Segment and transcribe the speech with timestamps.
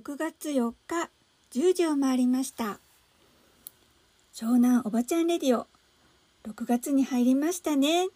[0.00, 1.10] 6月4日
[1.52, 2.78] 10時を回りました。
[4.32, 5.66] 湘南おばちゃんレディオ
[6.48, 8.08] 6月に入りましたね。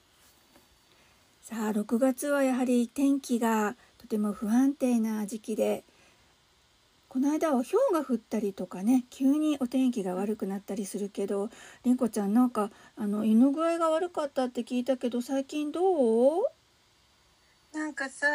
[1.43, 5.85] さあ6月はやはり天気がとても不安定な時期で
[7.11, 11.51] この間は氷が降ったりとかね急にお天気が悪くなったりするけど
[11.85, 16.45] りんこちゃんなんかあの胃の具合が悪かったって聞いたけど最近どう？
[17.75, 18.27] なんかさ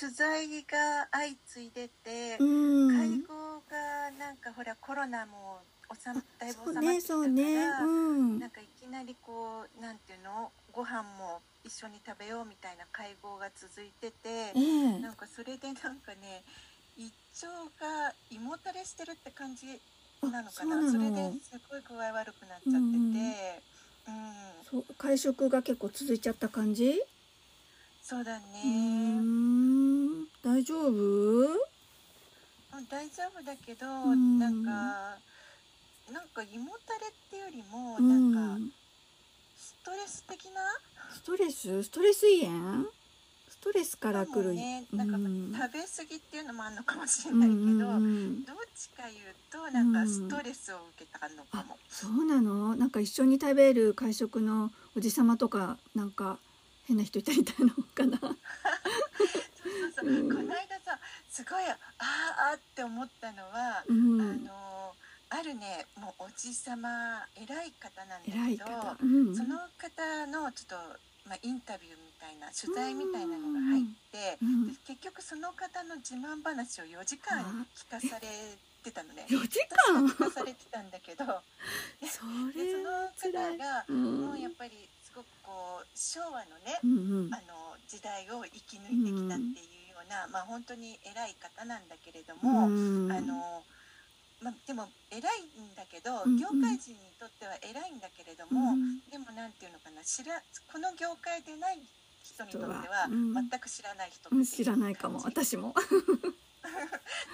[0.00, 2.88] 取材が相次いでて、うん。
[2.88, 5.60] 介護がなんかほらコロナも
[5.92, 7.86] 収まだいぶ収まってきたから、うねう
[8.38, 8.40] ん。
[8.40, 10.50] なんかいきなりこうなんていうの？
[10.72, 14.60] ご飯も一緒に食べようみたいな会合が続いててえ
[14.96, 15.00] え。
[15.02, 16.44] なんかそれでなんかね
[16.96, 17.12] 胃
[17.44, 19.66] 腸が胃もたれしてるって感じ
[20.22, 20.78] なのかな？
[20.78, 23.62] あそれですごい具合悪くなっちゃってて、
[24.08, 24.14] うん。
[24.14, 24.64] うん。
[24.70, 26.98] そう会食が結構続いちゃった感じ？
[28.08, 28.40] そうだね。
[29.18, 29.20] う
[30.40, 30.92] 大丈夫？
[30.92, 34.38] うん大丈夫だけど、ん。
[34.38, 34.70] なんか
[36.12, 38.32] なんか胃もたれってよりも、うん。
[38.32, 38.64] なんか
[39.56, 40.60] ストレス的な？
[41.12, 41.82] ストレス？
[41.82, 42.84] ストレス胃炎？
[43.48, 52.76] ストレスから来るもねなんかうん食べ過ぎっていうのもあるのかもしれないけど、うんうんうんどっちか言うとなんかストレスを受けたのかも、そうなの？
[52.76, 56.38] なんか一緒に食べる会食のおじさまとかなんか
[56.86, 58.18] 変な人いたみたいなのかな。
[58.18, 58.36] そう
[59.94, 60.28] そうそう、うん。
[60.28, 60.98] この間さ
[61.30, 61.76] すごいあー
[62.52, 64.20] あーって思ったのは、うん。
[64.20, 64.94] あの
[65.28, 74.38] あるねもうおじさま偉い方なんだけど方、うん、その方のちょっと、まあ、インタビューみたいな取材みたいなのが入って、
[74.86, 77.42] 結局その方の自慢話を4時間
[77.74, 78.30] 聞かされ
[78.84, 79.26] てたのね。
[79.28, 81.26] 4時私間は聞かされてたんだけど
[82.00, 82.22] でそ
[82.54, 82.72] でれ
[83.18, 93.12] その方がうんもうやっぱりすごくこう昭和のね、うんうんあの時代を生き抜いてきたっていうような、まあ本当に偉い方なんだけれども、うん。
[93.12, 93.62] あの
[94.42, 99.00] まあ、でも偉いんだけど、業界人にとっては偉いんだけれども、うん。
[99.10, 100.40] でもなんていうのかな知ら
[100.72, 101.80] この業界でない
[102.22, 105.74] 人にとっては全く知らない人うん知らないかも私も。
[106.66, 106.72] だ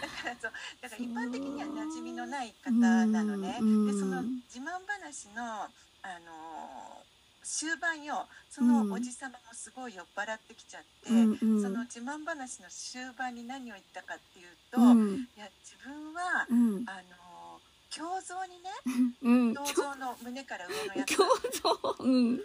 [0.09, 3.87] からそうだから一般的には馴染みのない方なのね、うん。
[3.87, 5.69] でその自慢話の
[6.03, 7.02] あの
[7.43, 11.63] 終盤よそのおじさまもすごい酔っ払ってきちゃって、うんうん。
[11.63, 15.29] その自慢話の終盤に何を言ったかっていうと、うん。
[15.37, 16.85] いや自分はうん。
[16.87, 17.61] あの
[17.91, 18.71] 胸像にね
[19.23, 19.49] うん。
[19.53, 21.29] 胸像の胸から上のやつ共
[21.97, 22.31] 像うん。
[22.33, 22.45] 胸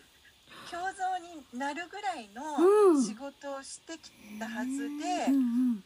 [0.94, 2.96] 像になるぐらいうん。
[2.96, 5.84] の仕事をしてきたはずで、うん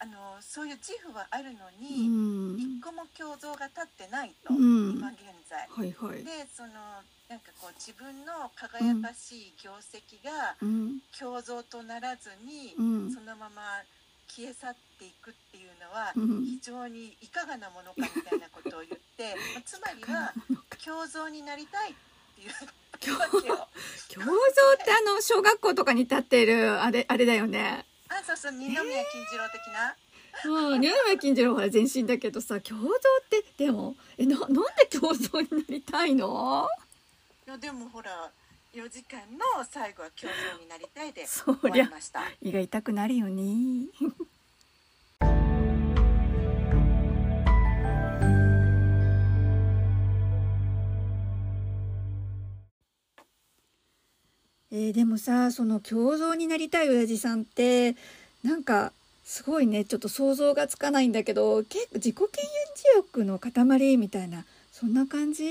[0.00, 2.78] あのそういう自負はあるのうに、ん。
[2.78, 4.94] 一個も胸像が立ってないと、うん。
[4.94, 5.66] 今現在。
[5.68, 6.22] はいはい。
[6.22, 6.70] でその
[7.28, 11.02] なんかこう自分の輝かしい業績がうん。
[11.20, 13.12] 胸像とならずに、うん。
[13.12, 13.82] そのまま
[14.28, 16.44] 消え去っていくっていうのは、うん。
[16.46, 20.32] 非常にいかがなものかみたいなことを言って、 まあつまりは
[20.86, 21.94] 胸像になりたいっ
[23.00, 23.68] ていうわけよ。
[24.14, 24.32] 共像
[24.74, 29.94] ってあの小学校とかに立っているあれあれだよねあそうそう二宮金次郎的な。
[30.44, 32.92] うん、二宮金次郎は全身だけどさ共像っ
[33.28, 36.68] てでもえななんで共像になりたいの？
[37.46, 38.30] いやでもほら
[38.74, 42.22] 4時間の最後は胸像になりたいでそ終わりました。
[42.42, 43.86] 胃が痛くなるよね
[54.70, 57.96] えーでもさその胸像になりたい親父さんって
[58.44, 58.92] なんか
[59.24, 62.42] すごいねちょっと想像がつかないんだけど結構自己顕示
[62.96, 65.44] 欲の塊みたいなそんな感じ？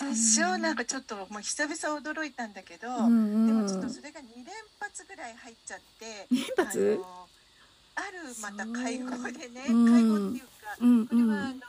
[0.00, 4.46] 私はなんかちょっともう久々驚いたんだけど、うんうんでもちょっとそれが2連
[4.78, 7.00] 発ぐらい入っちゃって連発？
[7.96, 11.66] あるまた会合でね、会合っていうか、うんこれはあうんの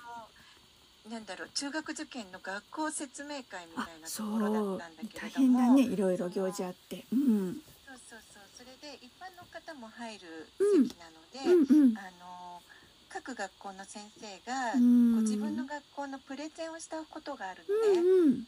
[1.09, 5.47] なんだろう中学受験の学校説明会みたいなとそころだうったんだけ大れども。
[5.47, 7.05] 変だねいろいろ行事あって。
[7.11, 7.61] うん。
[7.85, 8.43] そうそうそう。
[8.53, 10.83] それで一般の方も入るうん。
[10.87, 11.95] 席なので、うんうん。
[11.95, 12.63] あの
[13.07, 15.11] 各学校の先生が、うん。
[15.15, 18.03] ご自分の学校のプレゼンをしたことがあるうのね。
[18.03, 18.45] んうん。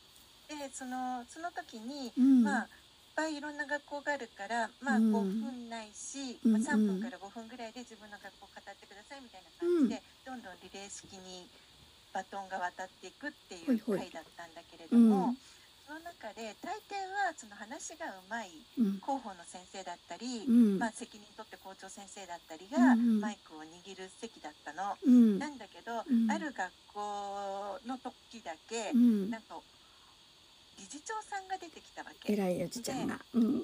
[0.47, 2.43] でそのその時に、うん。
[2.43, 2.69] まあ
[3.15, 5.11] ぱいいろんな学校があるからまあうん。
[5.11, 11.51] 5分ないし、うんまあ、3分から5分ぐらいで自分の学校を語ってくださいみたいな感じで、どんどんリレー式に
[12.13, 15.37] バトンが渡っていくっていう回だったんだけれども、うん。
[15.87, 16.95] その中で大抵
[17.27, 18.85] はその話がうまいうん。
[19.03, 20.79] 広報の先生だったり、うん。
[20.79, 24.95] まあ、責任取って校長先生だったりがマイクを握る席だったの。
[25.03, 25.39] うん。
[25.39, 26.31] なんだけど、うん。
[26.31, 29.29] ある学校の時だけ、うん。
[29.29, 29.59] なんか
[30.79, 32.33] 理事長さんが出てきたわけ。
[32.33, 33.19] 偉いおじちゃんが。
[33.33, 33.61] うん。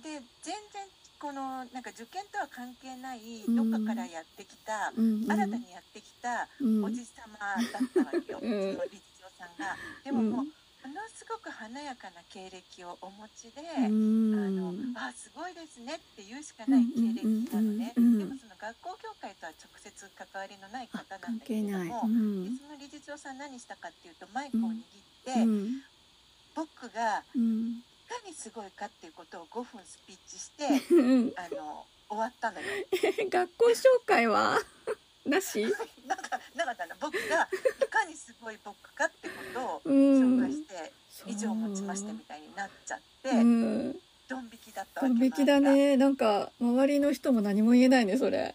[0.00, 0.86] で全然
[1.18, 3.70] このなんか受験とは関係ないうん。
[3.70, 5.26] どっかからやってきた、うん。
[5.28, 6.84] 新たにやってきたうん。
[6.84, 8.76] おじさまだったわけよ、うん。
[8.76, 9.76] その理事長さんが。
[10.04, 10.52] でももう、うん。
[10.80, 14.34] ものすごく華やかな経歴をお持ちで、うん。
[14.36, 22.08] あのあすごいですねって言うしかない経歴なのね、でもその学校協会とは直接関わりのない方なんだけれども、う
[22.56, 24.76] その理事長さん何したかっていうとマイクを握っ
[25.24, 25.82] て、うん。
[26.56, 27.80] 僕がうん。
[27.80, 31.32] いかにすごいかっていうことを5分スピーチしてうん。
[31.36, 32.66] あの終わったのよ。
[33.30, 34.58] 学校紹介は？
[35.24, 35.62] なし？
[36.06, 36.16] な
[36.56, 40.40] なかったの僕がいかにすごい僕かってことをうん。
[40.40, 40.92] 紹介して
[41.26, 43.96] 以上持ちましてみたいになっちゃって、うん。
[44.28, 45.60] ドン引きだったわけ完璧だ。
[45.60, 45.96] ね。
[45.96, 48.54] なんか周りの人も何も言えないねそれ。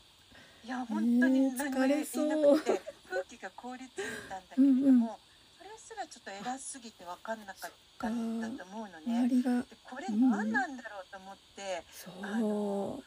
[0.64, 5.00] いや本当に何も言えなくて、空気が凍りついたんだけれども、うんうん。
[5.06, 9.28] それすらちょっと偉すぎて分かんなかったんだと思うの周ね。
[9.30, 11.84] でこれ何なんだろうと思って、
[12.24, 13.04] あその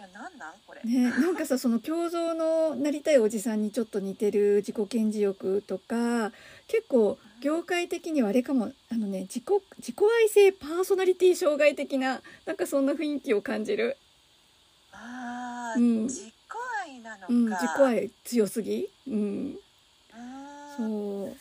[0.00, 0.54] いや何なん？
[0.66, 0.80] これ。
[0.82, 6.32] うねなんかさその胸像のなりたいおじさんにちょっと似てる自己顕示欲とか
[6.68, 8.72] 結構業界的にはあれかも。
[8.90, 9.44] あのね自己
[9.78, 13.98] 自己愛性パーソナリティ障害的ななんかそんな雰囲気を感じる、
[14.90, 16.02] ああ、うん。
[16.04, 16.32] 自己
[16.86, 17.26] 愛なのか。
[17.28, 18.88] うん、自己愛強すぎ。
[19.06, 19.14] うん。
[19.14, 21.28] うーん。
[21.28, 21.36] そ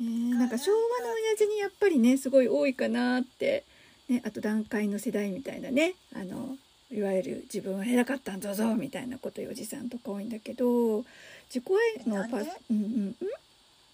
[0.00, 0.02] う。
[0.02, 3.64] ね、なんか昭和の親父にやっぱりねすごい多いかなって、
[4.08, 5.94] ね、あと段階の世代みたいなね。
[6.14, 6.56] あの
[6.94, 11.04] いわゆる自分は偉かったんだぞみたいなことおじさんとか多いんだけど
[11.48, 11.62] 自己
[11.98, 12.52] 愛のパなんで？
[12.70, 13.28] うんうんうん。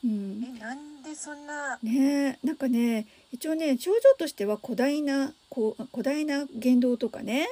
[0.02, 1.78] うんえなんでそんな？
[1.82, 7.48] ねなんかね一応ね症状としては古代なこう古代な言動とかね。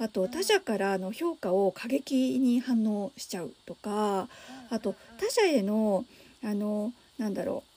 [0.00, 4.28] あと他者からの評価を過激に反応しちゃうとか
[4.70, 6.04] あと他者への
[6.44, 7.70] あのなんだろう。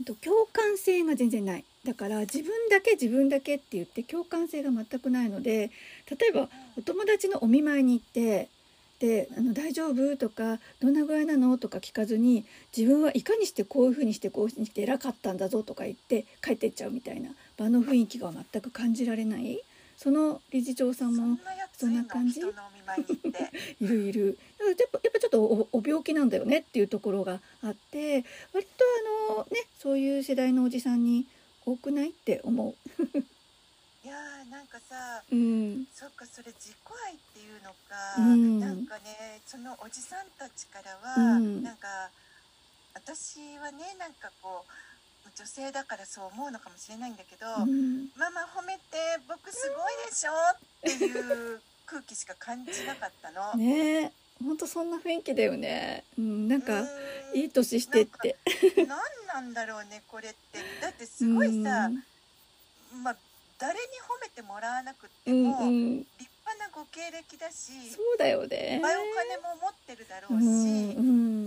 [0.00, 5.70] えっと共感性が全然ないだから自分だけ自分だけって言って共感性が全くないので
[6.10, 6.48] 例えば
[6.78, 8.48] お友達のお見舞いに行って
[9.00, 12.44] であの「大丈夫?」とか「どんな具合なの?」とか聞かずに
[12.76, 19.60] 自分はいかにしてこういうふうにしてこうにして偉かったんだぞとか言って帰ってっちゃうみたいな場の雰囲気が全く感じられない
[19.98, 21.38] その理事長さんも
[21.78, 22.40] そんな感じ？
[22.40, 23.50] いに行って
[23.84, 24.38] いるいる
[24.78, 28.84] やっぱやっぱちょっとおお病気なんだよねっていうところがあって割と
[29.30, 31.26] あのねそういう世代のおじさんに
[31.66, 32.74] 多くないって思
[34.04, 35.34] いやーなんかさう。
[35.34, 35.86] うん。
[35.94, 36.76] そっかそれ自己
[37.08, 38.60] 愛っていうのか、うん。
[38.60, 41.62] なんかねそのおじさんたちからは、うん。
[41.62, 42.10] なんか
[42.94, 48.08] 私はねなんかこう女性だからそう思うのかもしれないんだけど、うん。
[48.16, 48.82] ママ褒めて
[49.26, 53.54] 僕すごいでしょっていう空気しか感じなかったの。
[53.54, 56.84] ねえほんとそんな雰囲気だよね、うん、なんか
[57.34, 58.36] いい年してって。
[58.76, 58.88] 何
[59.32, 60.58] なんだろうねこれって。
[60.80, 61.90] だってすごいさ、
[63.02, 63.16] まあ
[63.58, 65.98] 誰に褒めてもらわなくってうんも、うんうん。
[65.98, 66.06] 立
[66.46, 68.80] 派なご経歴だしいっそうだよね。
[68.82, 70.94] ぱいお金も持ってるだろううし、んうん。
[70.94, 71.43] 成功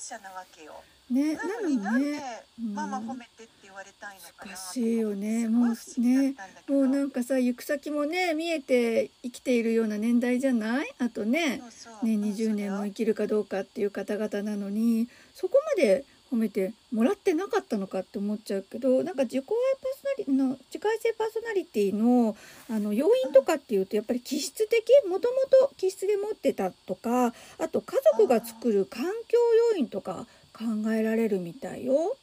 [0.00, 0.74] 者なわけよ。
[1.10, 2.74] ねなのになんでねうん。
[2.74, 5.42] ママ褒めてって言われたいのかな難しいよね。
[5.42, 6.74] すごい不思議だったんだけど。
[6.74, 10.94] もうなんかさ行く先もね見えて生きているような年代じゃない？
[10.98, 11.62] あとねね、
[12.02, 22.36] うん20年も生きるかどうかっていう方々なのにそこまで褒めてもらってなかったのかって思っちゃうけどなんか自己愛パーソナリの自己愛性パーソナリティの
[22.68, 25.36] あの要因とかっていうとやっぱり気質的もとも
[25.68, 29.38] と気質で持ってたとかあと家族が作る環境
[29.72, 32.16] 要因とか考えられるみたいよ。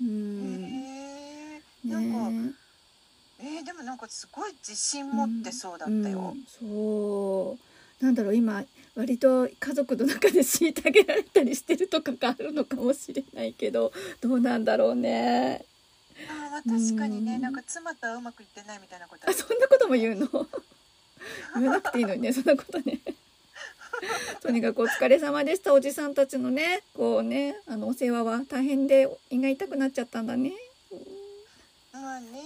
[0.00, 0.64] うん。
[0.64, 2.52] へえなんか、ね
[3.40, 3.44] え。
[3.60, 6.44] ーでもなんかすごい自信持ってそうだったよ、うん。
[6.46, 7.58] そ
[8.00, 8.04] う。
[8.04, 15.64] なんだろう今割と家族の中で虐げられたりしてるとかがあるのかもしれないけどどうなんだろうね。
[16.28, 17.40] あ確かにね、うん。
[17.40, 20.28] なんか妻とはうまくいってないみたいなことあそんなことも言うの？
[21.56, 23.00] 言わなくていいのにね そんなことね。
[24.42, 25.72] とにかくお疲れ様でした。
[25.72, 30.52] おじさんたちのねこうねあのお世話は大変で胃が痛くなっちゃったんだね。
[31.92, 32.42] まあね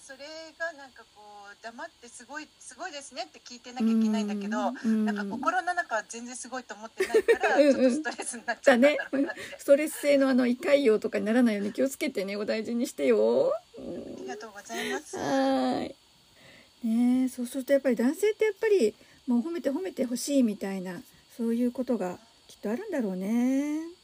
[0.00, 0.18] それ
[0.58, 1.22] がなんかこ
[1.52, 12.36] う黙ってすごいすごいですねって聞いてなきゃいけないんだけど、うんなんか心の中は全然すごいと思ってないから ちょっとストレスになっちゃったんだろうなって、ストレス性のあの胃潰瘍とかにならないように気をつけてね。
[12.36, 14.16] お大事にしてよ、うん。
[14.26, 15.16] りがとうございます。
[15.16, 15.94] はい。
[16.86, 18.94] ねえ、そうするとやっぱり男性ってやっぱり
[19.26, 21.00] もう褒めて褒めてほしいみたいな
[21.36, 23.95] そういうことがきっとあるんだろうね。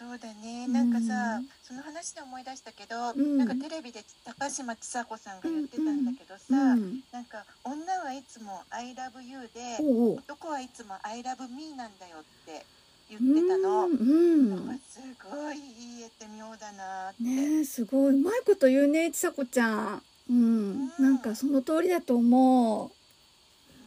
[0.00, 0.64] そうだね。
[0.64, 7.00] うんなんかさ、その話で思い出したけど、んなんかテレビで高嶋ちさ子さんが言ってたんだけどさ、うん。
[7.12, 10.16] なんか女はいつも I love you で、おうおう。
[10.16, 12.64] 男はいつも I love me なんだよって
[13.10, 13.88] 言ってたの。
[13.88, 14.80] うんうん。
[14.88, 17.22] すごい言えて妙だなって。
[17.22, 20.02] ねえすごいうまいこと言うねちさ子ちゃん。
[20.30, 22.90] うん、うんなんかその通りだと思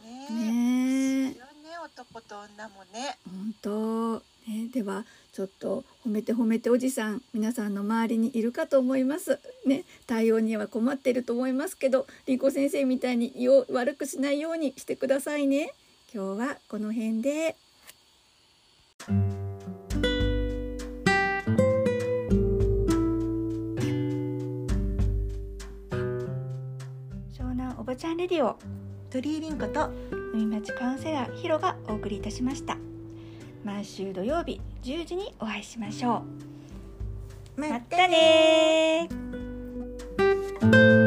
[0.04, 0.32] ねう。
[0.32, 0.48] ね
[1.26, 3.18] えいいよね男と女もね。
[3.26, 4.68] 本当ね。
[4.72, 9.40] ではちょっと褒めて褒めておじさん皆さんの周りにいるかと思います。
[9.66, 9.84] ね。
[10.06, 15.72] 対応には困ってると思いますけどりんこ先生みたいに胃を悪くしないようにしてくださいね。
[16.12, 17.56] 今日はこの辺で。
[27.32, 28.56] 湘南おばちゃんレディオ
[29.10, 29.90] 鳥居凛子と
[30.32, 32.76] 海町カウンセラーヒロがお送りいたしました。
[33.64, 36.22] 毎週土曜日10時にお会いしましょ
[37.56, 37.60] う。
[37.60, 41.03] またねー